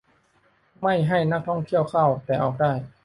[0.81, 2.73] -ไม่ให้นักท่องเที่ยวเข้า แต่ออกได้